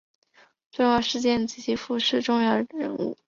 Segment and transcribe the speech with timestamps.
[0.71, 3.15] 重要事件及趋势逝世重要人物